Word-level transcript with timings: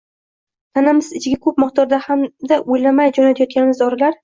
Tanamiz 0.77 1.09
ichiga 1.19 1.39
ko‘p 1.43 1.61
miqdorda 1.65 2.01
hamda 2.07 2.59
o‘ylamay 2.79 3.15
jo‘natayotganimiz 3.21 3.87
dorilar 3.87 4.19